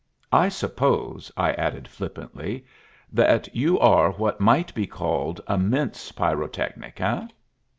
I 0.33 0.49
suppose," 0.49 1.31
I 1.37 1.51
added 1.51 1.87
flippantly, 1.87 2.65
"that 3.11 3.53
you 3.55 3.77
are 3.79 4.09
what 4.09 4.39
might 4.39 4.73
be 4.73 4.87
called 4.87 5.41
a 5.45 5.59
mince 5.59 6.11
pyrotechnic, 6.11 6.99
eh?" 6.99 7.27